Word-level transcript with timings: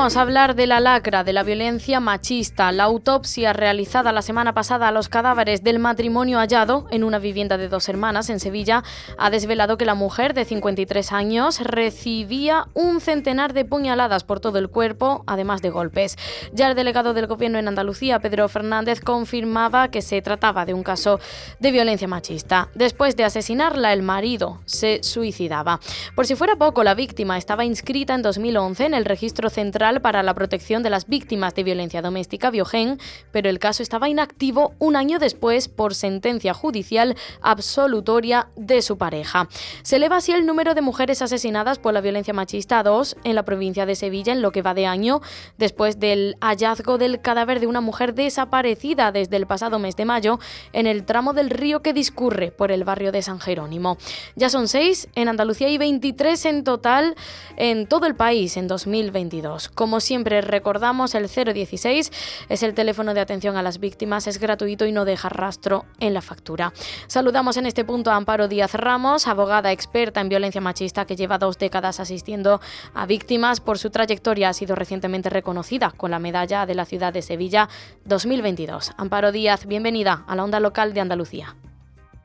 Volvemos 0.00 0.16
a 0.16 0.22
hablar 0.22 0.54
de 0.54 0.66
la 0.66 0.80
lacra, 0.80 1.24
de 1.24 1.34
la 1.34 1.42
violencia 1.42 2.00
machista. 2.00 2.72
La 2.72 2.84
autopsia 2.84 3.52
realizada 3.52 4.12
la 4.12 4.22
semana 4.22 4.54
pasada 4.54 4.88
a 4.88 4.92
los 4.92 5.10
cadáveres 5.10 5.62
del 5.62 5.78
matrimonio 5.78 6.38
hallado 6.38 6.86
en 6.90 7.04
una 7.04 7.18
vivienda 7.18 7.58
de 7.58 7.68
dos 7.68 7.86
hermanas 7.86 8.30
en 8.30 8.40
Sevilla 8.40 8.82
ha 9.18 9.28
desvelado 9.28 9.76
que 9.76 9.84
la 9.84 9.94
mujer 9.94 10.32
de 10.32 10.46
53 10.46 11.12
años 11.12 11.60
recibía 11.60 12.66
un 12.72 13.02
centenar 13.02 13.52
de 13.52 13.66
puñaladas 13.66 14.24
por 14.24 14.40
todo 14.40 14.58
el 14.58 14.70
cuerpo, 14.70 15.22
además 15.26 15.60
de 15.60 15.68
golpes. 15.68 16.16
Ya 16.54 16.68
el 16.68 16.76
delegado 16.76 17.12
del 17.12 17.26
gobierno 17.26 17.58
en 17.58 17.68
Andalucía, 17.68 18.20
Pedro 18.20 18.48
Fernández, 18.48 19.02
confirmaba 19.02 19.88
que 19.88 20.00
se 20.00 20.22
trataba 20.22 20.64
de 20.64 20.72
un 20.72 20.82
caso 20.82 21.20
de 21.58 21.72
violencia 21.72 22.08
machista. 22.08 22.70
Después 22.74 23.16
de 23.16 23.24
asesinarla, 23.24 23.92
el 23.92 24.00
marido 24.00 24.62
se 24.64 25.02
suicidaba. 25.02 25.78
Por 26.14 26.26
si 26.26 26.36
fuera 26.36 26.56
poco, 26.56 26.84
la 26.84 26.94
víctima 26.94 27.36
estaba 27.36 27.66
inscrita 27.66 28.14
en 28.14 28.22
2011 28.22 28.86
en 28.86 28.94
el 28.94 29.04
registro 29.04 29.50
Central 29.50 29.89
para 29.98 30.22
la 30.22 30.34
Protección 30.34 30.84
de 30.84 30.90
las 30.90 31.08
Víctimas 31.08 31.56
de 31.56 31.64
Violencia 31.64 32.02
Doméstica, 32.02 32.50
Biogen, 32.50 33.00
pero 33.32 33.50
el 33.50 33.58
caso 33.58 33.82
estaba 33.82 34.08
inactivo 34.08 34.74
un 34.78 34.94
año 34.94 35.18
después 35.18 35.66
por 35.66 35.96
sentencia 35.96 36.54
judicial 36.54 37.16
absolutoria 37.42 38.48
de 38.54 38.82
su 38.82 38.96
pareja. 38.96 39.48
Se 39.82 39.96
eleva 39.96 40.18
así 40.18 40.30
el 40.30 40.46
número 40.46 40.74
de 40.74 40.82
mujeres 40.82 41.22
asesinadas 41.22 41.80
por 41.80 41.92
la 41.92 42.00
violencia 42.00 42.32
machista 42.32 42.78
a 42.78 42.82
dos 42.84 43.16
en 43.24 43.34
la 43.34 43.44
provincia 43.44 43.86
de 43.86 43.96
Sevilla 43.96 44.32
en 44.32 44.42
lo 44.42 44.52
que 44.52 44.62
va 44.62 44.74
de 44.74 44.86
año, 44.86 45.20
después 45.58 45.98
del 45.98 46.36
hallazgo 46.40 46.96
del 46.96 47.20
cadáver 47.20 47.58
de 47.58 47.66
una 47.66 47.80
mujer 47.80 48.14
desaparecida 48.14 49.10
desde 49.10 49.36
el 49.36 49.46
pasado 49.46 49.80
mes 49.80 49.96
de 49.96 50.04
mayo 50.04 50.38
en 50.72 50.86
el 50.86 51.04
tramo 51.04 51.32
del 51.32 51.50
río 51.50 51.82
que 51.82 51.92
discurre 51.92 52.52
por 52.52 52.70
el 52.70 52.84
barrio 52.84 53.10
de 53.10 53.22
San 53.22 53.40
Jerónimo. 53.40 53.98
Ya 54.36 54.50
son 54.50 54.68
seis 54.68 55.08
en 55.14 55.28
Andalucía 55.28 55.68
y 55.68 55.78
23 55.78 56.44
en 56.44 56.64
total 56.64 57.16
en 57.56 57.86
todo 57.86 58.06
el 58.06 58.14
país 58.14 58.56
en 58.56 58.68
2022. 58.68 59.68
Como 59.80 60.00
siempre 60.00 60.42
recordamos, 60.42 61.14
el 61.14 61.26
016 61.26 62.12
es 62.50 62.62
el 62.62 62.74
teléfono 62.74 63.14
de 63.14 63.20
atención 63.20 63.56
a 63.56 63.62
las 63.62 63.80
víctimas, 63.80 64.26
es 64.26 64.38
gratuito 64.38 64.84
y 64.84 64.92
no 64.92 65.06
deja 65.06 65.30
rastro 65.30 65.86
en 66.00 66.12
la 66.12 66.20
factura. 66.20 66.74
Saludamos 67.06 67.56
en 67.56 67.64
este 67.64 67.86
punto 67.86 68.10
a 68.10 68.16
Amparo 68.16 68.46
Díaz 68.46 68.74
Ramos, 68.74 69.26
abogada 69.26 69.72
experta 69.72 70.20
en 70.20 70.28
violencia 70.28 70.60
machista 70.60 71.06
que 71.06 71.16
lleva 71.16 71.38
dos 71.38 71.56
décadas 71.56 71.98
asistiendo 71.98 72.60
a 72.92 73.06
víctimas. 73.06 73.60
Por 73.60 73.78
su 73.78 73.88
trayectoria 73.88 74.50
ha 74.50 74.52
sido 74.52 74.76
recientemente 74.76 75.30
reconocida 75.30 75.92
con 75.92 76.10
la 76.10 76.18
medalla 76.18 76.66
de 76.66 76.74
la 76.74 76.84
ciudad 76.84 77.14
de 77.14 77.22
Sevilla 77.22 77.70
2022. 78.04 78.92
Amparo 78.98 79.32
Díaz, 79.32 79.64
bienvenida 79.64 80.24
a 80.28 80.36
la 80.36 80.44
onda 80.44 80.60
local 80.60 80.92
de 80.92 81.00
Andalucía. 81.00 81.56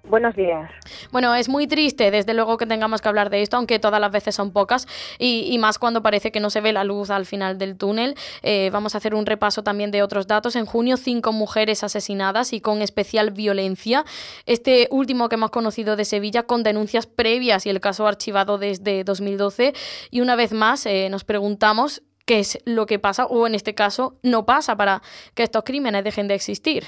Buenos 0.08 0.36
días. 0.36 0.70
Bueno, 1.12 1.34
es 1.34 1.50
muy 1.50 1.66
triste, 1.66 2.12
desde 2.12 2.34
luego, 2.36 2.58
que 2.58 2.68
tengamos 2.68 3.02
que 3.02 3.10
hablar 3.10 3.32
de 3.32 3.42
esto, 3.42 3.58
aunque 3.58 3.80
todas 3.80 4.00
las 4.00 4.12
veces 4.12 4.36
son 4.36 4.52
pocas, 4.52 4.88
y, 5.18 5.58
más 5.58 5.80
cuando 5.80 6.04
parece 6.04 6.32
que 6.32 6.40
no 6.40 6.50
se 6.52 6.62
ve 6.62 6.74
la 6.74 6.84
luz 6.84 7.10
al 7.10 7.26
final 7.26 7.58
del 7.58 7.76
túnel. 7.76 8.16
Eh, 8.44 8.70
vamos 8.72 8.94
a 8.94 9.00
hacer 9.00 9.16
un 9.16 9.26
repaso 9.26 9.64
también 9.64 9.90
de 9.90 10.04
otros 10.04 10.28
datos. 10.28 10.56
En 10.56 10.66
junio, 10.66 10.98
cinco 10.98 11.32
mujeres 11.32 11.84
asesinadas 11.84 12.54
y 12.54 12.62
con 12.62 12.82
especial 12.82 13.32
violencia. 13.32 14.06
Este 14.46 14.88
último 14.92 15.28
que 15.28 15.36
hemos 15.36 15.50
conocido 15.50 15.96
de 15.96 16.06
Sevilla, 16.06 16.44
con 16.44 16.62
denuncias 16.62 17.08
previas 17.08 17.66
y 17.66 17.70
el 17.70 17.80
caso 17.80 18.06
archivado 18.06 18.58
desde 18.60 19.04
2012. 19.04 19.74
Y 20.12 20.22
una 20.22 20.36
vez 20.36 20.52
más, 20.52 20.86
eh, 20.86 21.08
nos 21.10 21.24
preguntamos 21.24 22.04
qué 22.26 22.40
es 22.40 22.60
lo 22.66 22.86
que 22.86 23.00
pasa, 23.00 23.26
o 23.26 23.48
en 23.48 23.56
este 23.56 23.74
caso, 23.74 24.20
no 24.22 24.46
pasa 24.46 24.76
para 24.76 25.02
que 25.34 25.44
estos 25.44 25.64
crímenes 25.64 26.04
dejen 26.04 26.28
de 26.28 26.36
existir. 26.36 26.86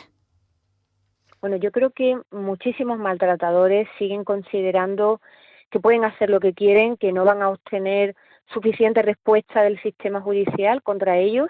Bueno, 1.41 1.57
yo 1.57 1.71
creo 1.71 1.91
que 1.91 2.19
muchísimos 2.31 2.97
maltratadores 2.97 3.87
siguen 3.99 4.23
considerando 4.23 5.21
que 5.69 5.79
pueden 5.79 6.03
hacer 6.03 6.29
lo 6.29 6.39
que 6.39 6.53
quieren, 6.53 6.97
que 6.97 7.11
no 7.11 7.25
van 7.25 7.41
a 7.41 7.49
obtener 7.49 8.15
suficiente 8.53 9.01
respuesta 9.01 9.61
del 9.61 9.79
sistema 9.81 10.21
judicial 10.21 10.81
contra 10.81 11.17
ellos 11.17 11.49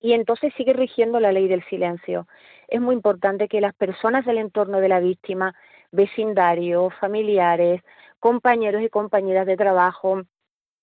y 0.00 0.12
entonces 0.12 0.52
sigue 0.56 0.72
rigiendo 0.72 1.20
la 1.20 1.32
ley 1.32 1.48
del 1.48 1.64
silencio. 1.64 2.26
Es 2.68 2.80
muy 2.80 2.94
importante 2.94 3.48
que 3.48 3.60
las 3.60 3.74
personas 3.74 4.26
del 4.26 4.38
entorno 4.38 4.80
de 4.80 4.88
la 4.88 5.00
víctima, 5.00 5.54
vecindarios, 5.92 6.92
familiares, 7.00 7.82
compañeros 8.18 8.82
y 8.82 8.88
compañeras 8.88 9.46
de 9.46 9.56
trabajo, 9.56 10.22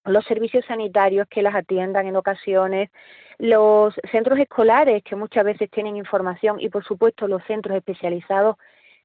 los 0.09 0.25
servicios 0.25 0.65
sanitarios 0.65 1.27
que 1.27 1.41
las 1.41 1.55
atiendan 1.55 2.07
en 2.07 2.15
ocasiones, 2.15 2.89
los 3.37 3.93
centros 4.11 4.39
escolares 4.39 5.03
que 5.03 5.15
muchas 5.15 5.45
veces 5.45 5.69
tienen 5.71 5.95
información 5.95 6.59
y 6.59 6.69
por 6.69 6.83
supuesto 6.83 7.27
los 7.27 7.43
centros 7.45 7.77
especializados 7.77 8.57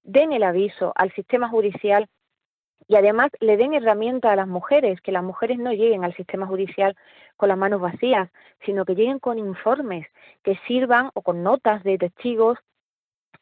den 0.03 0.33
el 0.33 0.43
aviso 0.43 0.93
al 0.97 1.13
sistema 1.13 1.49
judicial 1.49 2.09
y 2.87 2.97
además 2.97 3.31
le 3.41 3.57
den 3.57 3.73
herramientas 3.73 4.33
a 4.33 4.37
las 4.37 4.49
mujeres, 4.49 5.01
que 5.01 5.13
las 5.13 5.23
mujeres 5.23 5.59
no 5.59 5.73
lleguen 5.73 6.05
al 6.05 6.15
sistema 6.15 6.47
judicial 6.47 6.97
con 7.37 7.49
las 7.49 7.57
manos 7.57 7.81
vacías, 7.81 8.31
sino 8.65 8.85
que 8.85 8.95
lleguen 8.95 9.19
con 9.19 9.39
informes 9.39 10.07
que 10.43 10.59
sirvan 10.67 11.11
o 11.15 11.23
con 11.23 11.43
notas 11.43 11.83
de 11.83 11.97
testigos 11.97 12.59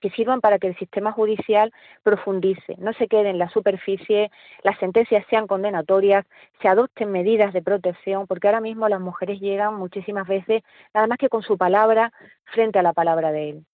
que 0.03 0.11
sirvan 0.11 0.41
para 0.41 0.59
que 0.59 0.67
el 0.67 0.77
sistema 0.77 1.13
judicial 1.13 1.73
profundice, 2.03 2.75
no 2.79 2.93
se 2.95 3.09
quede 3.09 3.31
en 3.31 3.39
la 3.39 3.49
superficie, 3.49 4.31
las 4.65 4.79
sentencias 4.79 5.25
sean 5.31 5.47
condenatorias, 5.47 6.27
se 6.61 6.69
adopten 6.69 7.11
medidas 7.13 7.53
de 7.55 7.63
protección, 7.63 8.27
porque 8.27 8.49
ahora 8.49 8.61
mismo 8.61 8.89
las 8.89 9.01
mujeres 9.01 9.41
llegan 9.41 9.77
muchísimas 9.77 10.27
veces 10.27 10.63
nada 10.93 11.07
más 11.07 11.19
que 11.19 11.29
con 11.29 11.43
su 11.43 11.57
palabra 11.57 12.13
frente 12.45 12.79
a 12.79 12.83
la 12.83 12.93
palabra 12.93 13.33
de 13.33 13.51
él. 13.51 13.67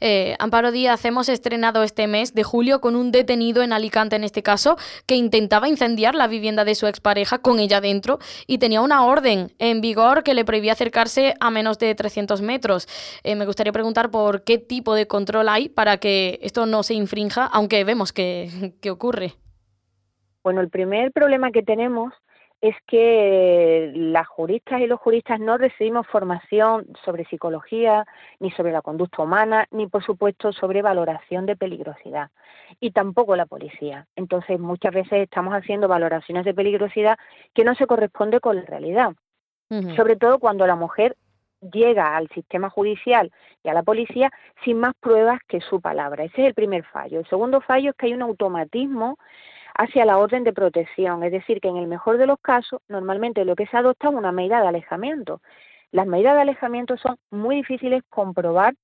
Eh, 0.00 0.36
Amparo 0.38 0.70
Díaz, 0.70 1.04
hemos 1.04 1.28
estrenado 1.28 1.82
este 1.82 2.06
mes 2.06 2.34
de 2.34 2.44
julio 2.44 2.80
con 2.80 2.94
un 2.94 3.10
detenido 3.10 3.62
en 3.62 3.72
Alicante, 3.72 4.16
en 4.16 4.24
este 4.24 4.42
caso, 4.42 4.76
que 5.06 5.16
intentaba 5.16 5.68
incendiar 5.68 6.14
la 6.14 6.28
vivienda 6.28 6.64
de 6.64 6.74
su 6.74 6.86
expareja 6.86 7.38
con 7.38 7.58
ella 7.58 7.80
dentro 7.80 8.18
y 8.46 8.58
tenía 8.58 8.80
una 8.80 9.04
orden 9.04 9.52
en 9.58 9.80
vigor 9.80 10.22
que 10.22 10.34
le 10.34 10.44
prohibía 10.44 10.72
acercarse 10.72 11.34
a 11.40 11.50
menos 11.50 11.78
de 11.78 11.94
300 11.94 12.42
metros. 12.42 12.86
Eh, 13.24 13.34
me 13.34 13.46
gustaría 13.46 13.72
preguntar 13.72 14.10
por 14.10 14.44
qué 14.44 14.58
tipo 14.58 14.94
de 14.94 15.06
control 15.06 15.48
hay 15.48 15.68
para 15.68 15.96
que 15.96 16.38
esto 16.42 16.66
no 16.66 16.82
se 16.82 16.94
infrinja, 16.94 17.46
aunque 17.46 17.82
vemos 17.84 18.12
que, 18.12 18.74
que 18.80 18.90
ocurre. 18.90 19.34
Bueno, 20.44 20.60
el 20.60 20.68
primer 20.68 21.10
problema 21.10 21.50
que 21.50 21.62
tenemos 21.62 22.12
es 22.64 22.76
que 22.86 23.92
las 23.94 24.26
juristas 24.26 24.80
y 24.80 24.86
los 24.86 24.98
juristas 24.98 25.38
no 25.38 25.58
recibimos 25.58 26.06
formación 26.06 26.86
sobre 27.04 27.26
psicología, 27.26 28.06
ni 28.40 28.50
sobre 28.52 28.72
la 28.72 28.80
conducta 28.80 29.22
humana, 29.22 29.66
ni 29.70 29.86
por 29.86 30.02
supuesto 30.02 30.50
sobre 30.50 30.80
valoración 30.80 31.44
de 31.44 31.56
peligrosidad, 31.56 32.30
y 32.80 32.92
tampoco 32.92 33.36
la 33.36 33.44
policía. 33.44 34.06
Entonces 34.16 34.58
muchas 34.58 34.94
veces 34.94 35.24
estamos 35.24 35.52
haciendo 35.52 35.88
valoraciones 35.88 36.46
de 36.46 36.54
peligrosidad 36.54 37.18
que 37.52 37.64
no 37.64 37.74
se 37.74 37.86
corresponde 37.86 38.40
con 38.40 38.56
la 38.56 38.62
realidad, 38.62 39.12
sobre 39.94 40.16
todo 40.16 40.38
cuando 40.38 40.66
la 40.66 40.76
mujer 40.76 41.16
llega 41.70 42.16
al 42.16 42.30
sistema 42.30 42.70
judicial 42.70 43.30
y 43.62 43.68
a 43.68 43.74
la 43.74 43.82
policía 43.82 44.30
sin 44.64 44.78
más 44.78 44.94
pruebas 45.00 45.38
que 45.48 45.60
su 45.60 45.82
palabra. 45.82 46.24
Ese 46.24 46.40
es 46.40 46.48
el 46.48 46.54
primer 46.54 46.84
fallo. 46.84 47.18
El 47.18 47.28
segundo 47.28 47.60
fallo 47.60 47.90
es 47.90 47.96
que 47.96 48.06
hay 48.06 48.14
un 48.14 48.22
automatismo 48.22 49.18
hacia 49.74 50.04
la 50.04 50.18
orden 50.18 50.44
de 50.44 50.52
protección, 50.52 51.22
es 51.24 51.32
decir, 51.32 51.60
que 51.60 51.68
en 51.68 51.76
el 51.76 51.86
mejor 51.86 52.18
de 52.18 52.26
los 52.26 52.38
casos, 52.40 52.80
normalmente 52.88 53.44
lo 53.44 53.56
que 53.56 53.66
se 53.66 53.76
adopta 53.76 54.08
es 54.08 54.14
una 54.14 54.32
medida 54.32 54.60
de 54.60 54.68
alejamiento. 54.68 55.40
Las 55.90 56.06
medidas 56.06 56.34
de 56.34 56.42
alejamiento 56.42 56.96
son 56.96 57.16
muy 57.30 57.56
difíciles 57.56 58.02
comprobar 58.08 58.74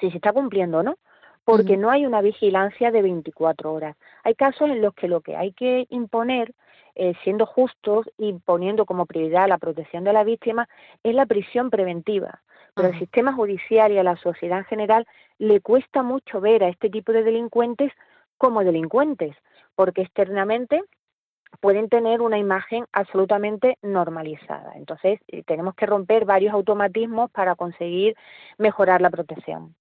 si 0.00 0.10
se 0.10 0.16
está 0.16 0.32
cumpliendo 0.32 0.78
o 0.78 0.82
no, 0.82 0.96
porque 1.44 1.76
no 1.76 1.90
hay 1.90 2.06
una 2.06 2.22
vigilancia 2.22 2.90
de 2.90 3.02
24 3.02 3.72
horas. 3.72 3.96
Hay 4.24 4.34
casos 4.34 4.68
en 4.68 4.82
los 4.82 4.92
que 4.94 5.06
lo 5.06 5.20
que 5.20 5.36
hay 5.36 5.52
que 5.52 5.86
imponer, 5.90 6.52
eh, 6.96 7.14
siendo 7.22 7.46
justos 7.46 8.10
y 8.18 8.32
poniendo 8.32 8.84
como 8.84 9.06
prioridad 9.06 9.48
la 9.48 9.58
protección 9.58 10.02
de 10.02 10.12
la 10.12 10.24
víctima, 10.24 10.68
es 11.04 11.14
la 11.14 11.24
prisión 11.24 11.70
preventiva. 11.70 12.42
Pero 12.74 12.88
al 12.88 12.98
sistema 12.98 13.32
judicial 13.32 13.92
y 13.92 13.98
a 13.98 14.02
la 14.02 14.16
sociedad 14.16 14.58
en 14.58 14.64
general 14.64 15.06
le 15.38 15.60
cuesta 15.60 16.02
mucho 16.02 16.40
ver 16.40 16.64
a 16.64 16.68
este 16.68 16.90
tipo 16.90 17.12
de 17.12 17.22
delincuentes 17.22 17.92
como 18.38 18.64
delincuentes, 18.64 19.34
porque 19.76 20.02
externamente 20.02 20.82
pueden 21.60 21.88
tener 21.88 22.20
una 22.20 22.38
imagen 22.38 22.84
absolutamente 22.92 23.78
normalizada. 23.82 24.72
Entonces, 24.76 25.20
eh, 25.28 25.42
tenemos 25.46 25.74
que 25.74 25.86
romper 25.86 26.24
varios 26.24 26.52
automatismos 26.54 27.30
para 27.30 27.54
conseguir 27.54 28.14
mejorar 28.58 29.00
la 29.00 29.10
protección. 29.10 29.74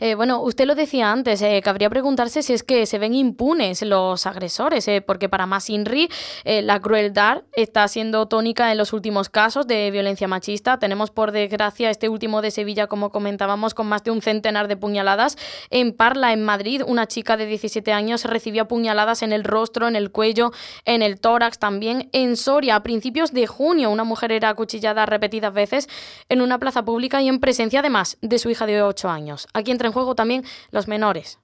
Eh, 0.00 0.14
bueno, 0.14 0.42
usted 0.42 0.66
lo 0.66 0.74
decía 0.74 1.10
antes, 1.10 1.40
eh, 1.42 1.60
cabría 1.62 1.88
preguntarse 1.88 2.42
si 2.42 2.52
es 2.52 2.62
que 2.62 2.86
se 2.86 2.98
ven 2.98 3.14
impunes 3.14 3.82
los 3.82 4.26
agresores, 4.26 4.88
porque 5.06 5.28
para 5.28 5.46
más 5.46 5.70
INRI 5.70 6.08
la 6.44 6.80
crueldad 6.80 7.44
está 7.52 7.86
siendo 7.88 8.26
tónica 8.26 8.70
en 8.72 8.78
los 8.78 8.92
últimos 8.92 9.28
casos 9.28 9.66
de 9.66 9.90
violencia 9.90 10.28
machista. 10.28 10.78
Tenemos, 10.78 11.10
por 11.10 11.32
desgracia, 11.32 11.90
este 11.90 12.08
último 12.08 12.42
de 12.42 12.50
Sevilla, 12.50 12.86
como 12.86 13.10
comentábamos, 13.10 13.74
con 13.74 13.86
más 13.86 14.04
de 14.04 14.10
un 14.10 14.20
centenar 14.20 14.68
de 14.68 14.76
puñaladas. 14.76 15.36
En 15.70 15.96
Parla, 15.96 16.32
en 16.32 16.44
Madrid, 16.44 16.82
una 16.86 17.06
chica 17.06 17.36
de 17.36 17.46
17 17.46 17.92
años 17.92 18.24
recibió 18.24 18.68
puñaladas 18.68 19.22
en 19.22 19.32
el 19.32 19.44
rostro, 19.44 19.88
en 19.88 19.96
el 19.96 20.10
cuello, 20.10 20.50
en 20.84 21.02
el 21.02 21.20
tórax 21.20 21.58
también. 21.58 22.08
En 22.12 22.36
Soria, 22.36 22.76
a 22.76 22.82
principios 22.82 23.32
de 23.32 23.46
junio, 23.46 23.90
una 23.90 24.04
mujer 24.04 24.32
era 24.32 24.50
acuchillada 24.50 25.06
repetidas 25.06 25.52
veces 25.52 25.88
en 26.28 26.40
una 26.40 26.58
plaza 26.58 26.84
pública 26.84 27.22
y 27.22 27.28
en 27.28 27.40
presencia 27.40 27.80
además 27.80 28.18
de 28.22 28.38
su 28.38 28.50
hija 28.50 28.66
de 28.66 28.82
8 28.82 29.08
años. 29.08 29.48
Aquí 29.54 29.70
entra 29.70 29.86
en 29.86 29.94
juego 29.94 30.14
también 30.14 30.42
los 30.70 30.88
menores. 30.88 31.40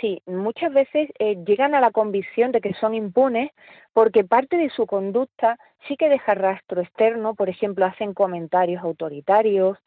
Sí, 0.00 0.20
muchas 0.26 0.72
veces 0.72 1.08
eh, 1.18 1.36
llegan 1.46 1.74
a 1.74 1.80
la 1.80 1.90
convicción 1.90 2.52
de 2.52 2.60
que 2.60 2.74
son 2.74 2.94
impunes 2.94 3.50
porque 3.92 4.24
parte 4.24 4.56
de 4.56 4.68
su 4.70 4.86
conducta 4.86 5.56
sí 5.86 5.96
que 5.96 6.08
deja 6.08 6.34
rastro 6.34 6.80
externo, 6.80 7.34
por 7.34 7.48
ejemplo, 7.48 7.86
hacen 7.86 8.12
comentarios 8.12 8.82
autoritarios 8.82 9.78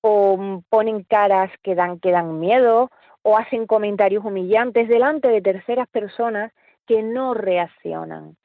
o 0.00 0.62
ponen 0.68 1.02
caras 1.02 1.50
que 1.62 1.74
dan, 1.74 1.98
que 1.98 2.12
dan 2.12 2.38
miedo 2.38 2.90
o 3.22 3.36
hacen 3.36 3.66
comentarios 3.66 4.24
humillantes 4.24 4.88
delante 4.88 5.28
de 5.28 5.42
terceras 5.42 5.88
personas 5.88 6.52
que 6.88 7.02
no 7.02 7.34
reaccionan. 7.34 8.36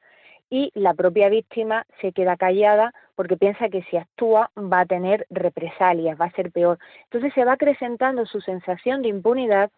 Y 0.50 0.70
la 0.74 0.94
propia 0.94 1.28
víctima 1.30 1.86
se 2.00 2.12
queda 2.12 2.36
callada 2.36 2.92
porque 3.16 3.36
piensa 3.36 3.70
que 3.70 3.82
si 3.84 3.96
actúa 3.96 4.50
va 4.56 4.80
a 4.80 4.86
tener 4.86 5.26
represalias, 5.30 6.20
va 6.20 6.26
a 6.26 6.32
ser 6.32 6.52
peor. 6.52 6.78
Entonces 7.04 7.32
se 7.34 7.44
va 7.44 7.54
acrecentando 7.54 8.26
su 8.26 8.40
sensación 8.40 9.02
de 9.02 9.08
impunidad 9.08 9.70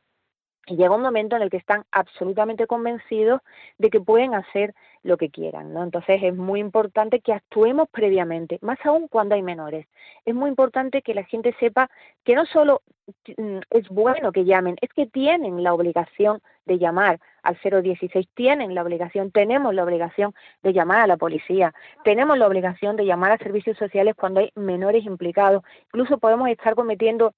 y 0.67 0.77
llega 0.77 0.95
un 0.95 1.03
momento 1.03 1.37
en 1.37 1.43
el 1.43 1.51
que 1.51 1.57
están 1.57 1.85
absolutamente 1.93 2.67
convencidos 2.67 3.41
de 3.79 3.91
que 3.91 4.01
pueden 4.01 4.35
hacer 4.35 4.75
lo 5.03 5.17
que 5.17 5.31
quieran, 5.31 5.73
¿no? 5.73 5.85
Entonces 5.85 6.21
es 6.23 6.35
muy 6.35 6.59
importante 6.59 7.21
que 7.21 7.33
actuemos 7.33 7.89
previamente, 7.91 8.59
más 8.63 8.79
aún 8.85 9.07
cuando 9.07 9.37
hay 9.37 9.43
menores. 9.43 9.87
Es 10.25 10.35
muy 10.35 10.51
importante 10.51 11.03
que 11.03 11.15
la 11.15 11.23
gente 11.25 11.55
sepa 11.61 11.89
que 12.25 12.35
no 12.35 12.45
solo 12.47 12.83
mm, 13.37 13.59
es 13.71 13.89
bueno 13.89 14.33
que 14.33 14.45
llamen, 14.45 14.77
es 14.81 14.93
que 14.93 15.07
tienen 15.07 15.63
la 15.63 15.73
obligación 15.73 16.43
de 16.67 16.79
llamar 16.79 17.21
al 17.45 17.57
016, 17.63 18.27
tienen 18.35 18.75
la 18.75 18.83
obligación, 18.83 19.31
tenemos 19.31 19.73
la 19.73 19.85
obligación 19.85 20.35
de 20.65 20.73
llamar 20.73 21.03
a 21.03 21.07
la 21.07 21.17
policía, 21.17 21.73
tenemos 22.03 22.37
la 22.37 22.49
obligación 22.49 22.97
de 22.97 23.07
llamar 23.07 23.31
a 23.31 23.39
servicios 23.39 23.79
sociales 23.79 24.17
cuando 24.17 24.41
hay 24.41 24.51
menores 24.57 25.05
implicados, 25.05 25.63
incluso 25.87 26.19
podemos 26.19 26.49
estar 26.49 26.75
cometiendo 26.75 27.35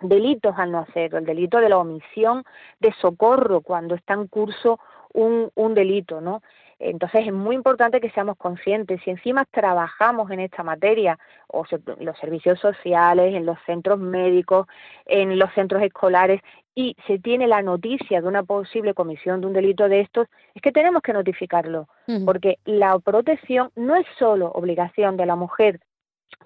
delitos 0.00 0.54
al 0.56 0.72
no 0.72 0.78
hacerlo, 0.80 1.18
el 1.18 1.24
delito 1.24 1.58
de 1.58 1.68
la 1.68 1.78
omisión 1.78 2.44
de 2.80 2.92
socorro 3.00 3.60
cuando 3.60 3.94
está 3.94 4.14
en 4.14 4.26
curso 4.28 4.78
un, 5.12 5.50
un 5.54 5.74
delito, 5.74 6.20
¿no? 6.20 6.42
Entonces 6.80 7.26
es 7.26 7.32
muy 7.32 7.56
importante 7.56 8.00
que 8.00 8.10
seamos 8.10 8.36
conscientes. 8.36 9.00
Si 9.02 9.10
encima 9.10 9.44
trabajamos 9.46 10.30
en 10.30 10.40
esta 10.40 10.62
materia, 10.62 11.18
o 11.48 11.64
los 11.98 12.18
servicios 12.18 12.60
sociales, 12.60 13.34
en 13.34 13.44
los 13.44 13.58
centros 13.66 13.98
médicos, 13.98 14.68
en 15.06 15.38
los 15.38 15.52
centros 15.54 15.82
escolares, 15.82 16.40
y 16.76 16.94
se 17.08 17.18
tiene 17.18 17.48
la 17.48 17.62
noticia 17.62 18.20
de 18.20 18.28
una 18.28 18.44
posible 18.44 18.94
comisión 18.94 19.40
de 19.40 19.48
un 19.48 19.52
delito 19.52 19.88
de 19.88 20.00
estos, 20.00 20.28
es 20.54 20.62
que 20.62 20.70
tenemos 20.70 21.02
que 21.02 21.12
notificarlo, 21.12 21.88
porque 22.24 22.58
la 22.64 22.96
protección 23.00 23.70
no 23.74 23.96
es 23.96 24.06
solo 24.16 24.52
obligación 24.52 25.16
de 25.16 25.26
la 25.26 25.34
mujer 25.34 25.80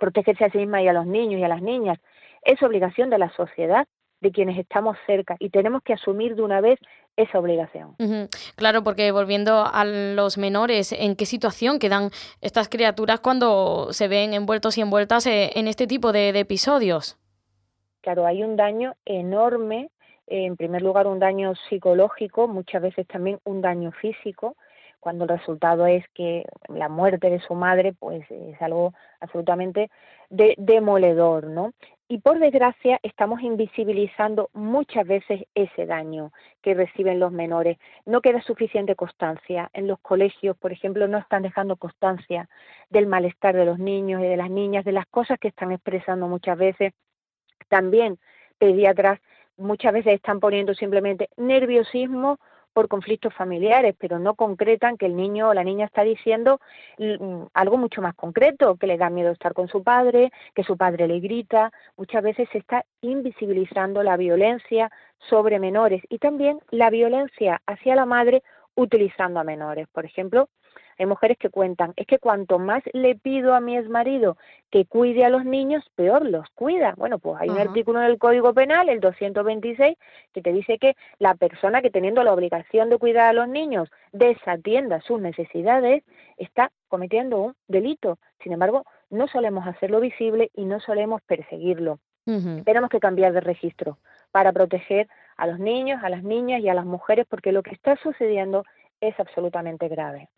protegerse 0.00 0.46
a 0.46 0.50
sí 0.50 0.58
misma 0.58 0.80
y 0.80 0.88
a 0.88 0.94
los 0.94 1.06
niños 1.06 1.40
y 1.40 1.44
a 1.44 1.48
las 1.48 1.60
niñas, 1.60 1.98
es 2.42 2.62
obligación 2.62 3.10
de 3.10 3.18
la 3.18 3.30
sociedad, 3.30 3.86
de 4.20 4.30
quienes 4.30 4.58
estamos 4.58 4.96
cerca, 5.06 5.36
y 5.40 5.50
tenemos 5.50 5.82
que 5.82 5.92
asumir 5.92 6.36
de 6.36 6.42
una 6.42 6.60
vez 6.60 6.78
esa 7.16 7.38
obligación. 7.38 7.96
Claro, 8.56 8.82
porque 8.82 9.10
volviendo 9.10 9.64
a 9.66 9.84
los 9.84 10.38
menores, 10.38 10.92
¿en 10.92 11.16
qué 11.16 11.26
situación 11.26 11.78
quedan 11.78 12.10
estas 12.40 12.68
criaturas 12.68 13.20
cuando 13.20 13.92
se 13.92 14.08
ven 14.08 14.32
envueltos 14.32 14.78
y 14.78 14.80
envueltas 14.80 15.26
eh, 15.26 15.50
en 15.54 15.68
este 15.68 15.86
tipo 15.86 16.12
de, 16.12 16.30
episodios? 16.38 17.18
Claro, 18.00 18.26
hay 18.26 18.42
un 18.42 18.56
daño 18.56 18.94
enorme, 19.04 19.90
en 20.26 20.56
primer 20.56 20.82
lugar 20.82 21.06
un 21.06 21.18
daño 21.18 21.54
psicológico, 21.68 22.48
muchas 22.48 22.80
veces 22.80 23.06
también 23.06 23.38
un 23.44 23.60
daño 23.60 23.92
físico, 23.92 24.56
cuando 24.98 25.24
el 25.24 25.30
resultado 25.30 25.86
es 25.86 26.04
que 26.14 26.44
la 26.68 26.88
muerte 26.88 27.28
de 27.28 27.40
su 27.40 27.54
madre, 27.54 27.92
pues 27.92 28.24
es 28.30 28.62
algo 28.62 28.94
absolutamente 29.20 29.90
demoledor, 30.30 31.48
¿no? 31.48 31.72
Y 32.12 32.18
por 32.18 32.38
desgracia 32.38 33.00
estamos 33.02 33.40
invisibilizando 33.40 34.50
muchas 34.52 35.06
veces 35.06 35.46
ese 35.54 35.86
daño 35.86 36.30
que 36.60 36.74
reciben 36.74 37.18
los 37.18 37.32
menores. 37.32 37.78
No 38.04 38.20
queda 38.20 38.42
suficiente 38.42 38.94
constancia. 38.94 39.70
En 39.72 39.86
los 39.86 39.98
colegios, 40.00 40.54
por 40.58 40.72
ejemplo, 40.72 41.08
no 41.08 41.16
están 41.16 41.42
dejando 41.42 41.76
constancia 41.76 42.50
del 42.90 43.06
malestar 43.06 43.56
de 43.56 43.64
los 43.64 43.78
niños 43.78 44.20
y 44.20 44.24
de 44.24 44.36
las 44.36 44.50
niñas, 44.50 44.84
de 44.84 44.92
las 44.92 45.06
cosas 45.06 45.38
que 45.38 45.48
están 45.48 45.72
expresando 45.72 46.28
muchas 46.28 46.58
veces. 46.58 46.92
También 47.70 48.18
pediatras 48.58 49.18
muchas 49.56 49.94
veces 49.94 50.12
están 50.12 50.38
poniendo 50.38 50.74
simplemente 50.74 51.30
nerviosismo 51.38 52.38
por 52.72 52.88
conflictos 52.88 53.34
familiares, 53.34 53.94
pero 53.98 54.18
no 54.18 54.34
concretan 54.34 54.96
que 54.96 55.06
el 55.06 55.16
niño 55.16 55.48
o 55.48 55.54
la 55.54 55.64
niña 55.64 55.86
está 55.86 56.02
diciendo 56.02 56.60
mm, 56.98 57.44
algo 57.54 57.76
mucho 57.78 58.02
más 58.02 58.14
concreto, 58.14 58.76
que 58.76 58.86
le 58.86 58.98
da 58.98 59.10
miedo 59.10 59.30
estar 59.30 59.54
con 59.54 59.68
su 59.68 59.82
padre, 59.82 60.30
que 60.54 60.64
su 60.64 60.76
padre 60.76 61.08
le 61.08 61.20
grita. 61.20 61.72
Muchas 61.96 62.22
veces 62.22 62.48
se 62.52 62.58
está 62.58 62.84
invisibilizando 63.00 64.02
la 64.02 64.16
violencia 64.16 64.90
sobre 65.28 65.58
menores 65.58 66.02
y 66.08 66.18
también 66.18 66.58
la 66.70 66.90
violencia 66.90 67.60
hacia 67.66 67.94
la 67.94 68.06
madre 68.06 68.42
utilizando 68.74 69.40
a 69.40 69.44
menores. 69.44 69.86
Por 69.92 70.04
ejemplo, 70.04 70.48
hay 70.98 71.06
mujeres 71.06 71.38
que 71.38 71.50
cuentan, 71.50 71.92
es 71.96 72.06
que 72.06 72.18
cuanto 72.18 72.58
más 72.58 72.82
le 72.92 73.14
pido 73.14 73.54
a 73.54 73.60
mi 73.60 73.76
exmarido 73.76 74.36
que 74.70 74.86
cuide 74.86 75.24
a 75.24 75.28
los 75.28 75.44
niños, 75.44 75.84
peor 75.94 76.24
los 76.24 76.48
cuida. 76.50 76.94
Bueno, 76.96 77.18
pues 77.18 77.40
hay 77.40 77.48
un 77.48 77.58
artículo 77.58 78.00
en 78.00 78.06
el 78.06 78.18
Código 78.18 78.54
Penal, 78.54 78.88
el 78.88 79.00
226, 79.00 79.96
que 80.32 80.42
te 80.42 80.52
dice 80.52 80.78
que 80.78 80.96
la 81.18 81.34
persona 81.34 81.82
que 81.82 81.90
teniendo 81.90 82.22
la 82.22 82.32
obligación 82.32 82.88
de 82.90 82.98
cuidar 82.98 83.28
a 83.28 83.32
los 83.32 83.48
niños 83.48 83.90
desatienda 84.12 85.00
sus 85.02 85.20
necesidades, 85.20 86.02
está 86.36 86.70
cometiendo 86.88 87.38
un 87.38 87.54
delito. 87.68 88.18
Sin 88.42 88.52
embargo, 88.52 88.84
no 89.10 89.28
solemos 89.28 89.66
hacerlo 89.66 90.00
visible 90.00 90.50
y 90.54 90.64
no 90.64 90.80
solemos 90.80 91.22
perseguirlo. 91.22 91.98
Tenemos 92.24 92.88
que 92.88 93.00
cambiar 93.00 93.32
de 93.32 93.40
registro 93.40 93.98
para 94.30 94.52
proteger 94.52 95.08
a 95.36 95.46
los 95.46 95.58
niños, 95.58 96.02
a 96.04 96.08
las 96.08 96.22
niñas 96.22 96.60
y 96.60 96.68
a 96.68 96.74
las 96.74 96.84
mujeres, 96.84 97.26
porque 97.28 97.50
lo 97.50 97.62
que 97.62 97.74
está 97.74 97.96
sucediendo 97.96 98.64
es 99.08 99.18
absolutamente 99.18 99.88
grave. 99.88 100.28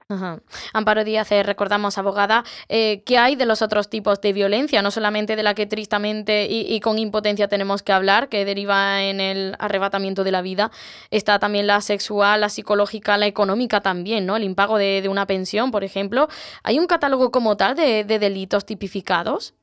Amparo 0.73 1.05
Díaz, 1.05 1.31
eh, 1.33 1.43
recordamos, 1.43 1.99
abogada, 1.99 2.45
eh, 2.69 3.03
¿qué 3.05 3.19
hay 3.19 3.37
de 3.37 3.47
los 3.47 3.63
otros 3.63 3.91
tipos 3.91 4.21
de 4.21 4.33
violencia? 4.33 4.83
No 4.83 4.91
solamente 4.91 5.37
de 5.37 5.43
la 5.43 5.55
que 5.55 5.67
tristemente 5.67 6.47
y, 6.49 6.81
con 6.81 6.99
impotencia 6.99 7.49
tenemos 7.49 7.83
que 7.83 7.93
hablar, 7.93 8.29
que 8.29 8.45
deriva 8.45 9.03
en 9.03 9.21
el 9.21 9.55
arrebatamiento 9.59 10.25
de 10.25 10.33
la 10.33 10.43
vida, 10.43 10.71
está 11.11 11.39
también 11.39 11.67
la 11.67 11.81
sexual, 11.81 12.41
la 12.41 12.49
psicológica, 12.49 13.17
la 13.17 13.27
económica 13.27 13.81
también, 13.81 14.27
¿no? 14.27 14.37
El 14.37 14.45
impago 14.45 14.79
de, 14.79 15.07
una 15.09 15.27
pensión, 15.27 15.71
por 15.71 15.85
ejemplo. 15.85 16.29
¿Hay 16.63 16.79
un 16.79 16.87
catálogo 16.87 17.31
como 17.31 17.57
tal 17.57 17.77
de 17.77 18.05
delitos 18.05 18.65
tipificados? 18.65 19.55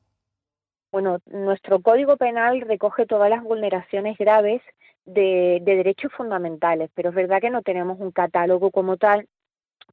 Bueno, 0.92 1.20
nuestro 1.26 1.82
Código 1.82 2.18
Penal 2.18 2.62
recoge 2.62 3.06
todas 3.06 3.30
las 3.30 3.44
vulneraciones 3.44 4.18
graves 4.18 4.62
de, 5.06 5.62
derechos 5.64 6.12
fundamentales, 6.14 6.90
pero 6.94 7.10
es 7.10 7.16
verdad 7.16 7.42
que 7.42 7.50
no 7.50 7.62
tenemos 7.62 8.00
un 8.00 8.12
catálogo 8.12 8.72
como 8.72 8.98
tal 8.98 9.28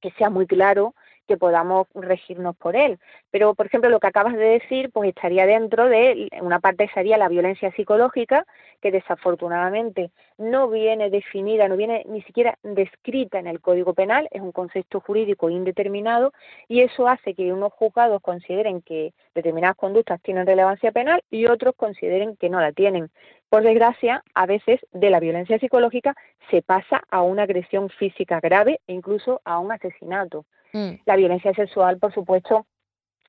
que 0.00 0.10
sea 0.12 0.30
muy 0.30 0.46
claro 0.46 0.94
que 1.26 1.36
podamos 1.36 1.86
regirnos 1.94 2.56
por 2.56 2.74
él. 2.74 2.98
Pero, 3.30 3.54
por 3.54 3.66
ejemplo, 3.66 3.90
lo 3.90 4.00
que 4.00 4.06
acabas 4.06 4.34
de 4.34 4.58
decir, 4.58 4.90
pues 4.90 5.10
estaría 5.10 5.46
dentro 5.46 5.86
de, 5.86 6.28
una 6.40 6.58
parte 6.58 6.88
sería 6.94 7.18
la 7.18 7.28
violencia 7.28 7.70
psicológica, 7.72 8.46
que 8.80 8.90
desafortunadamente 8.90 10.10
no 10.38 10.68
viene 10.70 11.10
definida, 11.10 11.68
no 11.68 11.76
viene 11.76 12.04
ni 12.08 12.22
siquiera 12.22 12.56
descrita 12.62 13.38
en 13.38 13.46
el 13.46 13.60
Código 13.60 13.92
Penal, 13.92 14.28
es 14.30 14.40
un 14.40 14.52
concepto 14.52 15.00
jurídico 15.00 15.50
indeterminado, 15.50 16.32
y 16.66 16.80
eso 16.80 17.06
hace 17.06 17.34
que 17.34 17.52
unos 17.52 17.72
juzgados 17.74 18.22
consideren 18.22 18.80
que 18.80 19.12
determinadas 19.34 19.76
conductas 19.76 20.22
tienen 20.22 20.46
relevancia 20.46 20.92
penal 20.92 21.22
y 21.30 21.46
otros 21.46 21.74
consideren 21.76 22.36
que 22.36 22.48
no 22.48 22.60
la 22.60 22.72
tienen. 22.72 23.10
Por 23.49 23.62
desgracia, 23.62 24.23
a 24.35 24.47
veces 24.47 24.81
de 24.93 25.11
la 25.11 25.21
violencia 25.21 25.59
psicológica 25.59 26.14
se 26.50 26.62
pasa 26.62 27.02
a 27.11 27.23
una 27.23 27.45
agresión 27.45 27.88
física 27.88 28.40
grave 28.40 28.81
e 28.87 28.93
incluso 28.93 29.40
a 29.45 29.59
un 29.59 29.73
asesinato. 29.73 30.45
Mm. 30.73 31.00
La 31.07 31.17
violencia 31.17 31.55
sexual, 31.55 31.99
por 31.99 32.12
supuesto, 32.12 32.67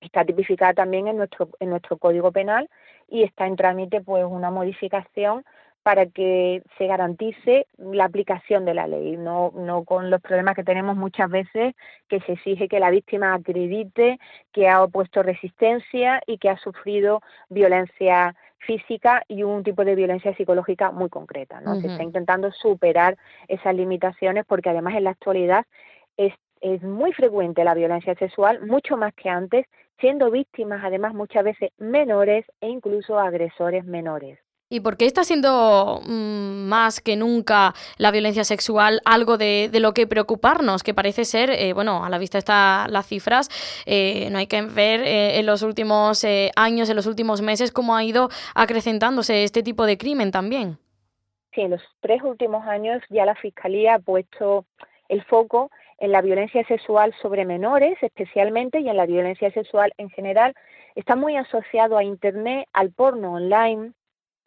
está 0.01 0.25
tipificada 0.25 0.73
también 0.73 1.07
en 1.07 1.17
nuestro, 1.17 1.49
en 1.59 1.69
nuestro 1.69 1.97
Código 1.97 2.31
Penal 2.31 2.69
y 3.07 3.23
está 3.23 3.47
en 3.47 3.55
trámite 3.55 4.01
pues 4.01 4.25
una 4.25 4.51
modificación 4.51 5.45
para 5.83 6.05
que 6.07 6.61
se 6.77 6.87
garantice 6.87 7.65
la 7.77 8.05
aplicación 8.05 8.65
de 8.65 8.73
la 8.73 8.85
ley, 8.85 9.15
no, 9.15 9.51
no 9.55 9.85
con 9.85 10.09
los 10.09 10.21
problemas 10.21 10.55
que 10.55 10.63
tenemos 10.63 10.97
muchas 10.97 11.29
veces, 11.29 11.73
que 12.09 12.19
se 12.21 12.33
exige 12.33 12.67
que 12.67 12.81
la 12.81 12.89
víctima 12.89 13.33
acredite 13.33 14.19
que 14.51 14.67
ha 14.67 14.83
opuesto 14.83 15.23
resistencia 15.23 16.21
y 16.27 16.37
que 16.37 16.49
ha 16.49 16.57
sufrido 16.57 17.21
violencia 17.49 18.35
física 18.59 19.23
y 19.27 19.43
un 19.43 19.63
tipo 19.63 19.85
de 19.85 19.95
violencia 19.95 20.35
psicológica 20.35 20.91
muy 20.91 21.09
concreta. 21.09 21.61
¿no? 21.61 21.79
Se 21.79 21.87
está 21.87 22.03
intentando 22.03 22.51
superar 22.51 23.17
esas 23.47 23.75
limitaciones 23.75 24.45
porque 24.45 24.69
además 24.69 24.95
en 24.95 25.05
la 25.05 25.11
actualidad 25.11 25.65
es, 26.17 26.33
es 26.61 26.81
muy 26.83 27.13
frecuente 27.13 27.63
la 27.63 27.73
violencia 27.73 28.15
sexual, 28.15 28.65
mucho 28.65 28.97
más 28.97 29.13
que 29.13 29.29
antes, 29.29 29.65
siendo 29.99 30.31
víctimas 30.31 30.81
además 30.83 31.13
muchas 31.13 31.43
veces 31.43 31.71
menores 31.77 32.45
e 32.61 32.69
incluso 32.69 33.19
agresores 33.19 33.85
menores. 33.85 34.39
¿Y 34.71 34.81
por 34.81 34.97
qué 34.97 35.07
está 35.07 35.23
siendo 35.23 35.99
mm, 36.05 36.67
más 36.67 37.01
que 37.01 37.15
nunca 37.15 37.73
la 37.97 38.11
violencia 38.11 38.43
sexual 38.43 39.01
algo 39.03 39.39
de, 39.39 39.71
lo 39.73 39.95
que 39.95 40.05
preocuparnos? 40.05 40.83
Que 40.83 40.93
parece 40.93 41.25
ser, 41.25 41.49
eh, 41.49 41.73
bueno, 41.73 42.05
a 42.05 42.09
la 42.11 42.19
vista 42.19 42.37
están 42.37 42.93
las 42.93 43.07
cifras, 43.07 43.49
eh, 43.87 44.29
no 44.29 44.37
hay 44.37 44.45
que 44.45 44.61
ver 44.61 45.01
eh, 45.01 45.39
en 45.39 45.47
los 45.47 45.63
últimos 45.63 46.23
años, 46.55 46.87
en 46.87 46.95
los 46.95 47.07
últimos 47.07 47.41
meses, 47.41 47.71
cómo 47.71 47.95
ha 47.95 48.03
ido 48.03 48.29
acrecentándose 48.53 49.43
este 49.43 49.63
tipo 49.63 49.87
de 49.87 49.97
crimen 49.97 50.29
también. 50.29 50.77
Sí, 51.55 51.61
en 51.61 51.71
los 51.71 51.81
tres 51.99 52.21
últimos 52.21 52.63
años 52.67 53.01
ya 53.09 53.25
la 53.25 53.33
Fiscalía 53.33 53.95
ha 53.95 53.99
puesto 53.99 54.65
el 55.07 55.23
foco 55.23 55.71
en 55.97 56.11
la 56.11 56.21
violencia 56.21 56.63
sexual 56.67 57.15
sobre 57.23 57.43
menores 57.43 57.97
especialmente 58.03 58.81
y 58.81 58.87
en 58.87 58.97
la 58.97 59.07
violencia 59.07 59.49
sexual 59.51 59.93
en 59.97 60.11
general. 60.11 60.53
Está 60.93 61.15
muy 61.15 61.37
asociado 61.37 61.97
a 61.97 62.03
Internet, 62.03 62.67
al 62.71 62.91
porno 62.91 63.33
online, 63.33 63.93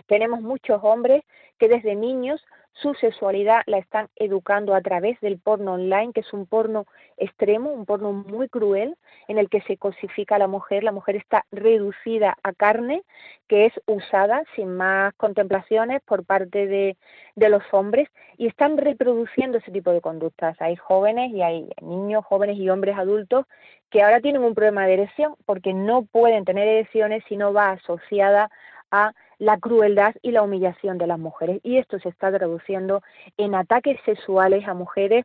tenemos 0.06 0.40
muchos 0.40 0.80
hombres 0.82 1.22
que 1.58 1.68
desde 1.68 1.94
niños 1.94 2.44
su 2.75 2.94
sexualidad 2.94 3.62
la 3.66 3.78
están 3.78 4.08
educando 4.16 4.75
a 4.75 4.80
través 4.80 5.20
del 5.20 5.38
porno 5.38 5.75
online, 5.75 6.12
que 6.12 6.20
es 6.20 6.32
un 6.32 6.46
porno 6.46 6.87
extremo, 7.16 7.70
un 7.70 7.84
porno 7.84 8.12
muy 8.12 8.49
cruel, 8.49 8.96
en 9.28 9.38
el 9.38 9.49
que 9.50 9.61
se 9.62 9.76
cosifica 9.76 10.37
a 10.37 10.38
la 10.38 10.49
mujer, 10.49 10.82
la 10.82 10.92
mujer 10.92 11.16
está 11.16 11.44
reducida 11.52 12.37
a 12.42 12.52
carne, 12.52 13.02
que 13.46 13.66
es 13.66 13.72
usada 13.87 14.42
sin 14.56 14.75
más 14.75 15.12
contemplaciones 15.14 16.00
por 16.02 16.25
parte 16.25 16.66
de, 16.66 16.96
de 17.37 17.49
los 17.50 17.62
hombres, 17.72 18.08
y 18.38 18.46
están 18.46 18.78
reproduciendo 18.78 19.58
ese 19.58 19.70
tipo 19.70 19.92
de 19.92 20.00
conductas. 20.00 20.56
Hay 20.61 20.76
jóvenes 20.76 21.30
y 21.30 21.42
hay 21.42 21.68
niños, 21.82 22.25
jóvenes 22.25 22.56
y 22.56 22.70
hombres 22.70 22.96
adultos 22.96 23.46
que 23.90 24.02
ahora 24.02 24.20
tienen 24.20 24.42
un 24.42 24.54
problema 24.54 24.87
de 24.87 24.94
erección 24.94 25.37
porque 25.44 25.75
no 25.75 26.04
pueden 26.06 26.46
tener 26.46 26.66
erecciones 26.66 27.22
si 27.28 27.37
no 27.37 27.52
va 27.52 27.72
asociada 27.72 28.50
a 28.90 29.12
la 29.42 29.58
crueldad 29.58 30.14
y 30.22 30.30
la 30.30 30.42
humillación 30.44 30.99
de 30.99 31.08
las 31.08 31.18
mujeres. 31.18 31.58
Y 31.64 31.78
esto 31.78 31.99
se 31.99 32.08
está 32.08 32.30
traduciendo 32.30 33.02
en 33.37 33.56
ataques 33.56 33.99
sexuales 34.04 34.68
a 34.68 34.75
mujeres 34.75 35.25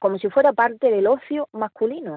como 0.00 0.18
si 0.18 0.30
fuera 0.30 0.54
parte 0.54 0.90
del 0.90 1.06
ocio 1.06 1.48
masculino, 1.52 2.16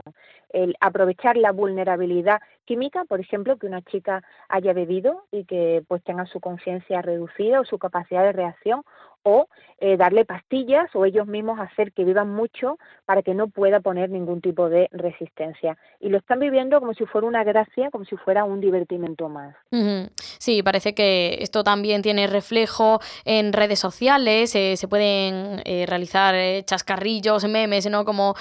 el 0.50 0.75
aprovechar 0.80 1.36
la 1.36 1.51
vulnerabilidad 1.51 2.39
química, 2.66 3.06
por 3.06 3.20
ejemplo, 3.20 3.58
que 3.58 3.68
una 3.68 3.82
chica 3.82 4.24
haya 4.50 4.74
bebido 4.74 5.26
y 5.32 5.46
que 5.46 5.84
pues 5.88 6.04
tenga 6.04 6.26
su 6.26 6.40
conciencia 6.40 7.02
reducida 7.02 7.62
o 7.62 7.66
su 7.66 7.78
capacidad 7.78 8.24
de 8.24 8.34
reacción, 8.34 8.84
o 9.26 9.48
eh, 9.80 9.98
darle 9.98 10.24
pastillas 10.24 10.88
o 10.94 11.04
ellos 11.04 11.28
mismos 11.28 11.60
hacer 11.60 11.92
que 11.92 12.06
vivan 12.06 12.30
mucho 12.30 12.78
para 13.06 13.24
que 13.24 13.34
no 13.34 13.48
pueda 13.48 13.80
poner 13.80 14.10
ningún 14.10 14.40
tipo 14.40 14.70
de 14.70 14.88
resistencia. 14.92 15.78
Y 16.00 16.10
lo 16.10 16.20
están 16.20 16.40
viviendo 16.40 16.80
como 16.80 16.94
si 16.94 17.06
fuera 17.06 17.28
una 17.28 17.44
gracia, 17.44 17.90
como 17.90 18.06
si 18.06 18.16
fuera 18.18 18.44
un 18.46 18.62
divertimento 18.62 19.28
más. 19.28 19.56
Sí, 20.38 20.62
parece 20.62 20.94
que 20.94 21.40
esto 21.42 21.64
también 21.64 22.04
tiene 22.04 22.28
reflejo 22.28 23.00
en 23.26 23.52
redes 23.52 23.80
sociales, 23.80 24.56
eh, 24.56 24.78
se 24.78 24.88
pueden 24.88 25.60
eh, 25.66 25.86
realizar 25.88 26.36
chascarrillos, 26.64 27.46
memes, 27.46 27.90
¿no? 27.90 28.06
Como 28.06 28.36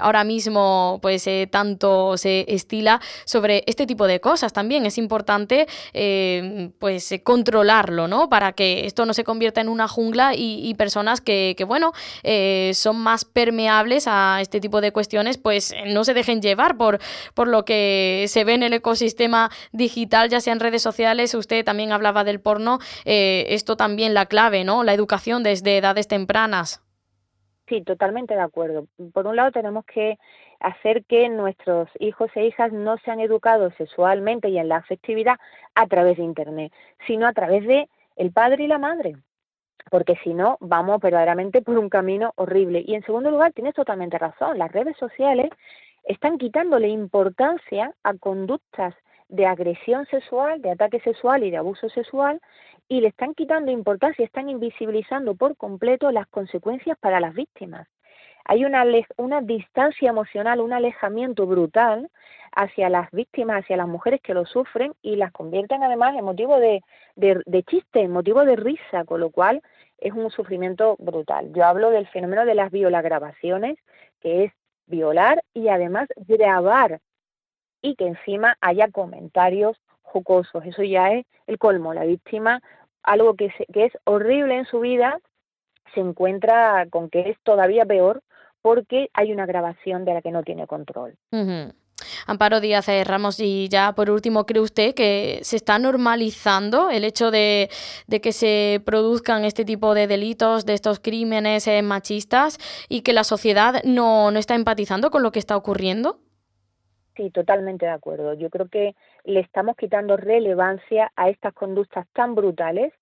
ahora 0.00 0.24
mismo 0.24 0.98
pues 1.02 1.28
tanto 1.50 2.16
se 2.16 2.46
estila 2.48 3.00
sobre 3.26 3.53
este 3.66 3.86
tipo 3.86 4.06
de 4.06 4.20
cosas. 4.20 4.52
También 4.52 4.86
es 4.86 4.98
importante 4.98 5.66
pues 6.78 7.14
controlarlo, 7.22 8.08
¿no? 8.08 8.28
Para 8.28 8.52
que 8.52 8.86
esto 8.86 9.06
no 9.06 9.14
se 9.14 9.24
convierta 9.24 9.60
en 9.60 9.68
una 9.68 9.88
jungla 9.88 10.32
y, 10.34 10.74
personas 10.74 11.20
que, 11.20 11.56
bueno, 11.66 11.92
eh, 12.22 12.72
son 12.74 12.98
más 12.98 13.24
permeables 13.24 14.06
a 14.08 14.40
este 14.40 14.60
tipo 14.60 14.80
de 14.80 14.92
cuestiones, 14.92 15.38
pues 15.38 15.74
no 15.86 16.04
se 16.04 16.14
dejen 16.14 16.40
llevar 16.40 16.76
por, 16.76 16.98
por 17.34 17.48
lo 17.48 17.64
que 17.64 18.24
se 18.28 18.44
ve 18.44 18.54
en 18.54 18.62
el 18.62 18.72
ecosistema 18.72 19.50
digital, 19.72 20.28
ya 20.28 20.40
sea 20.40 20.52
en 20.52 20.60
redes 20.60 20.82
sociales, 20.82 21.34
usted 21.34 21.64
también 21.64 21.92
hablaba 21.92 22.24
del 22.24 22.40
porno, 22.40 22.78
eh, 23.04 23.46
esto 23.50 23.76
también 23.76 24.14
la 24.14 24.26
clave, 24.26 24.64
¿no? 24.64 24.84
La 24.84 24.94
educación 24.94 25.42
desde 25.42 25.78
edades 25.78 26.08
tempranas. 26.08 26.82
Sí, 27.68 27.82
totalmente 27.82 28.34
de 28.34 28.40
acuerdo. 28.40 28.86
Por 29.12 29.26
un 29.26 29.36
lado 29.36 29.50
tenemos 29.50 29.86
que 29.86 30.18
hacer 30.66 31.04
que 31.04 31.28
nuestros 31.28 31.88
hijos 31.98 32.30
e 32.34 32.46
hijas 32.46 32.72
no 32.72 32.96
sean 32.98 33.20
educados 33.20 33.74
sexualmente 33.76 34.48
y 34.48 34.58
en 34.58 34.68
la 34.68 34.76
afectividad 34.76 35.36
a 35.74 35.86
través 35.86 36.16
de 36.16 36.24
Internet, 36.24 36.72
sino 37.06 37.26
a 37.26 37.32
través 37.32 37.66
de 37.66 37.88
el 38.16 38.32
padre 38.32 38.64
y 38.64 38.68
la 38.68 38.78
madre 38.78 39.16
porque 39.90 40.16
si 40.24 40.34
no, 40.34 40.56
vamos 40.60 41.00
verdaderamente 41.00 41.62
por 41.62 41.78
un 41.78 41.88
camino 41.88 42.32
horrible. 42.36 42.82
Y 42.86 42.94
en 42.94 43.04
segundo 43.04 43.30
lugar, 43.30 43.52
tienes 43.52 43.74
totalmente 43.74 44.18
razón, 44.18 44.58
las 44.58 44.72
redes 44.72 44.96
sociales 44.96 45.50
están 46.04 46.38
quitándole 46.38 46.88
importancia 46.88 47.94
a 48.02 48.14
conductas 48.14 48.94
de 49.28 49.46
agresión 49.46 50.06
sexual, 50.06 50.60
de 50.60 50.70
ataque 50.70 51.00
sexual 51.00 51.44
y 51.44 51.50
de 51.50 51.56
abuso 51.56 51.88
sexual, 51.88 52.40
y 52.88 53.00
le 53.00 53.08
están 53.08 53.34
quitando 53.34 53.70
importancia, 53.70 54.24
están 54.24 54.48
invisibilizando 54.48 55.34
por 55.34 55.56
completo 55.56 56.10
las 56.10 56.26
consecuencias 56.26 56.98
para 56.98 57.20
las 57.20 57.34
víctimas. 57.34 57.88
Hay 58.44 58.64
una, 58.64 58.84
una 59.16 59.40
distancia 59.40 60.10
emocional, 60.10 60.60
un 60.60 60.72
alejamiento 60.72 61.46
brutal 61.46 62.10
hacia 62.52 62.88
las 62.88 63.10
víctimas, 63.10 63.64
hacia 63.64 63.76
las 63.76 63.88
mujeres 63.88 64.20
que 64.20 64.34
lo 64.34 64.46
sufren 64.46 64.94
y 65.02 65.16
las 65.16 65.32
convierten 65.32 65.82
además 65.82 66.14
en 66.16 66.24
motivo 66.24 66.58
de, 66.58 66.82
de, 67.16 67.40
de 67.46 67.62
chiste, 67.64 68.02
en 68.02 68.12
motivo 68.12 68.44
de 68.44 68.56
risa, 68.56 69.04
con 69.04 69.20
lo 69.20 69.30
cual 69.30 69.62
es 69.98 70.12
un 70.12 70.30
sufrimiento 70.30 70.96
brutal. 70.98 71.52
Yo 71.52 71.64
hablo 71.64 71.90
del 71.90 72.06
fenómeno 72.08 72.44
de 72.44 72.54
las 72.54 72.70
violagrabaciones, 72.70 73.78
que 74.20 74.44
es 74.44 74.52
violar 74.86 75.42
y 75.54 75.68
además 75.68 76.08
grabar 76.16 77.00
y 77.80 77.96
que 77.96 78.06
encima 78.06 78.56
haya 78.60 78.88
comentarios 78.90 79.80
jocosos. 80.02 80.64
Eso 80.64 80.82
ya 80.82 81.12
es 81.12 81.26
el 81.46 81.58
colmo. 81.58 81.94
La 81.94 82.04
víctima, 82.04 82.60
algo 83.02 83.34
que, 83.34 83.52
que 83.72 83.86
es 83.86 83.92
horrible 84.04 84.56
en 84.56 84.66
su 84.66 84.80
vida, 84.80 85.18
se 85.94 86.00
encuentra 86.00 86.86
con 86.90 87.10
que 87.10 87.30
es 87.30 87.38
todavía 87.42 87.84
peor 87.84 88.22
porque 88.64 89.10
hay 89.12 89.30
una 89.30 89.44
grabación 89.44 90.06
de 90.06 90.14
la 90.14 90.22
que 90.22 90.30
no 90.30 90.42
tiene 90.42 90.66
control. 90.66 91.18
Amparo 92.26 92.60
Díaz 92.60 92.86
Ramos, 93.06 93.38
y 93.38 93.68
ya 93.68 93.92
por 93.94 94.08
último, 94.08 94.46
¿cree 94.46 94.62
usted 94.62 94.94
que 94.94 95.40
se 95.42 95.56
está 95.56 95.78
normalizando 95.78 96.88
el 96.88 97.04
hecho 97.04 97.30
de, 97.30 97.68
que 98.22 98.32
se 98.32 98.80
produzcan 98.86 99.44
este 99.44 99.66
tipo 99.66 99.92
de 99.92 100.06
delitos, 100.06 100.64
de 100.64 100.72
estos 100.72 100.98
crímenes 100.98 101.68
eh, 101.68 101.82
machistas 101.82 102.56
y 102.88 103.02
que 103.02 103.12
la 103.12 103.24
sociedad 103.24 103.82
no, 103.84 104.30
no 104.30 104.38
está 104.38 104.54
empatizando 104.54 105.10
con 105.10 105.22
lo 105.22 105.30
que 105.30 105.40
está 105.40 105.58
ocurriendo? 105.58 106.20
Sí, 107.16 107.28
totalmente 107.28 107.84
de 107.84 107.92
acuerdo. 107.92 108.32
Yo 108.32 108.48
creo 108.48 108.70
que 108.70 108.94
le 109.24 109.40
estamos 109.40 109.76
quitando 109.76 110.16
relevancia 110.16 111.12
a 111.16 111.28
estas 111.28 111.52
conductas 111.52 112.06
tan 112.14 112.34
brutales 112.34 112.94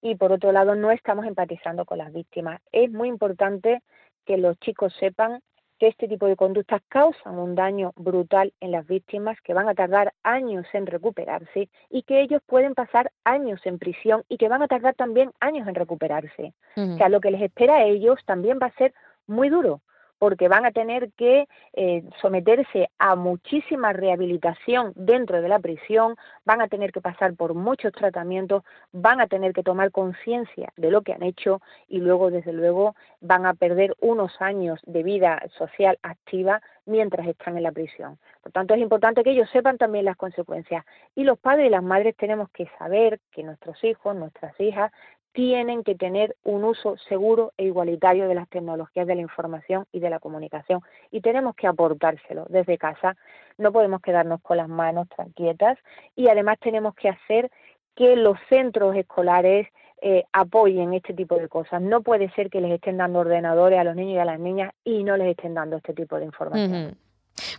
y 0.00 0.14
por 0.14 0.30
otro 0.30 0.52
lado 0.52 0.76
no 0.76 0.92
estamos 0.92 1.26
empatizando 1.26 1.84
con 1.86 1.98
las 1.98 2.12
víctimas. 2.12 2.60
Es 2.70 2.92
muy 2.92 3.08
importante 3.08 3.82
que 4.26 4.36
los 4.36 4.58
chicos 4.60 4.94
sepan 4.98 5.40
que 5.78 5.86
este 5.86 6.08
tipo 6.08 6.26
de 6.26 6.36
conductas 6.36 6.82
causan 6.88 7.38
un 7.38 7.54
daño 7.54 7.92
brutal 7.96 8.52
en 8.60 8.72
las 8.72 8.86
víctimas 8.86 9.40
que 9.42 9.54
van 9.54 9.68
a 9.68 9.74
tardar 9.74 10.12
años 10.22 10.66
en 10.72 10.86
recuperarse 10.86 11.68
y 11.88 12.02
que 12.02 12.20
ellos 12.20 12.42
pueden 12.46 12.74
pasar 12.74 13.12
años 13.24 13.60
en 13.64 13.78
prisión 13.78 14.24
y 14.28 14.38
que 14.38 14.48
van 14.48 14.62
a 14.62 14.68
tardar 14.68 14.94
también 14.94 15.30
años 15.40 15.68
en 15.68 15.74
recuperarse. 15.74 16.52
O 16.76 16.96
sea, 16.96 17.08
lo 17.08 17.20
que 17.20 17.30
les 17.30 17.42
espera 17.42 17.76
a 17.76 17.84
ellos 17.84 18.18
también 18.26 18.58
va 18.60 18.66
a 18.66 18.74
ser 18.74 18.92
muy 19.26 19.48
duro, 19.48 19.80
porque 20.18 20.48
van 20.48 20.66
a 20.66 20.72
tener 20.72 21.10
que 21.12 21.46
eh, 21.72 22.02
someterse 22.20 22.90
a 22.98 23.14
muchísima 23.14 23.92
rehabilitación 23.92 24.92
dentro 24.96 25.40
de 25.40 25.48
la 25.48 25.58
prisión, 25.58 26.16
van 26.44 26.60
a 26.60 26.68
tener 26.68 26.92
que 26.92 27.00
pasar 27.00 27.34
por 27.34 27.54
muchos 27.54 27.92
tratamientos, 27.92 28.64
van 28.92 29.20
a 29.20 29.26
tener 29.26 29.52
que 29.52 29.62
tomar 29.62 29.90
conciencia 29.90 30.72
de 30.76 30.90
lo 30.90 31.02
que 31.02 31.12
han 31.12 31.22
hecho 31.22 31.60
y 31.88 31.98
luego, 31.98 32.30
desde 32.30 32.52
luego, 32.52 32.94
van 33.20 33.46
a 33.46 33.54
perder 33.54 33.94
unos 34.00 34.32
años 34.40 34.80
de 34.86 35.02
vida 35.02 35.42
social 35.56 35.98
activa 36.02 36.60
mientras 36.86 37.26
están 37.26 37.56
en 37.56 37.62
la 37.62 37.72
prisión. 37.72 38.18
Por 38.42 38.52
tanto, 38.52 38.74
es 38.74 38.80
importante 38.80 39.22
que 39.22 39.30
ellos 39.30 39.48
sepan 39.50 39.76
también 39.76 40.06
las 40.06 40.16
consecuencias. 40.16 40.84
Y 41.14 41.24
los 41.24 41.38
padres 41.38 41.66
y 41.66 41.70
las 41.70 41.82
madres 41.82 42.16
tenemos 42.16 42.48
que 42.50 42.66
saber 42.78 43.20
que 43.30 43.42
nuestros 43.42 43.82
hijos, 43.84 44.16
nuestras 44.16 44.58
hijas, 44.58 44.90
tienen 45.32 45.84
que 45.84 45.94
tener 45.94 46.36
un 46.42 46.64
uso 46.64 46.96
seguro 47.08 47.52
e 47.56 47.64
igualitario 47.64 48.28
de 48.28 48.34
las 48.34 48.48
tecnologías 48.48 49.06
de 49.06 49.14
la 49.14 49.20
información 49.20 49.86
y 49.92 50.00
de 50.00 50.10
la 50.10 50.18
comunicación 50.18 50.80
y 51.10 51.20
tenemos 51.20 51.54
que 51.54 51.66
aportárselo 51.66 52.46
desde 52.48 52.78
casa. 52.78 53.16
No 53.56 53.72
podemos 53.72 54.00
quedarnos 54.00 54.40
con 54.40 54.56
las 54.56 54.68
manos 54.68 55.08
tranquietas 55.08 55.78
y 56.16 56.28
además 56.28 56.58
tenemos 56.60 56.94
que 56.94 57.08
hacer 57.08 57.50
que 57.94 58.16
los 58.16 58.38
centros 58.48 58.94
escolares 58.96 59.68
eh, 60.00 60.24
apoyen 60.32 60.94
este 60.94 61.12
tipo 61.14 61.36
de 61.36 61.48
cosas. 61.48 61.82
No 61.82 62.02
puede 62.02 62.30
ser 62.30 62.50
que 62.50 62.60
les 62.60 62.72
estén 62.72 62.96
dando 62.96 63.18
ordenadores 63.18 63.78
a 63.78 63.84
los 63.84 63.96
niños 63.96 64.14
y 64.14 64.18
a 64.18 64.24
las 64.24 64.38
niñas 64.38 64.72
y 64.84 65.02
no 65.02 65.16
les 65.16 65.28
estén 65.28 65.54
dando 65.54 65.76
este 65.76 65.94
tipo 65.94 66.16
de 66.16 66.24
información. 66.24 66.96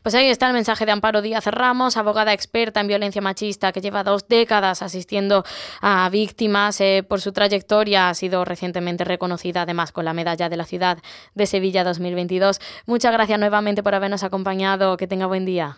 Pues 0.04 0.16
ahí 0.16 0.30
está 0.30 0.48
el 0.48 0.54
mensaje 0.54 0.86
de 0.86 0.92
Amparo 0.92 1.22
Díaz 1.22 1.46
Ramos, 1.48 1.98
abogada 1.98 2.34
experta 2.34 2.80
en 2.80 2.88
violencia 2.88 3.22
machista 3.22 3.72
que 3.72 3.82
lleva 3.82 4.04
dos 4.04 4.28
décadas 4.28 4.82
asistiendo 4.82 5.44
a 5.82 6.10
víctimas. 6.10 6.80
Eh, 6.82 7.04
por 7.08 7.22
su 7.22 7.32
trayectoria 7.32 8.10
ha 8.10 8.14
sido 8.14 8.46
recientemente 8.46 9.04
reconocida 9.04 9.64
además 9.64 9.92
con 9.92 10.06
la 10.06 10.14
medalla 10.14 10.50
de 10.50 10.58
la 10.58 10.66
ciudad 10.66 11.00
de 11.36 11.46
Sevilla 11.46 11.84
2022. 11.84 12.60
Muchas 12.86 13.12
gracias 13.12 13.40
nuevamente 13.40 13.84
por 13.84 13.96
habernos 13.96 14.24
acompañado. 14.24 14.98
Que 14.98 15.08
tenga 15.08 15.26
buen 15.26 15.46
día. 15.46 15.78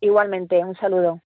Igualmente, 0.00 0.58
un 0.64 0.76
saludo. 0.76 1.20